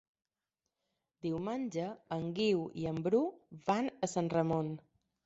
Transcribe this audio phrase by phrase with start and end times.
[1.25, 3.21] Diumenge en Guiu i en Bru
[3.69, 4.73] van a Sant Ramon.